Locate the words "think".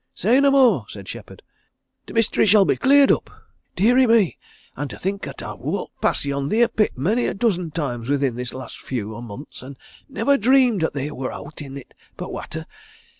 4.97-5.27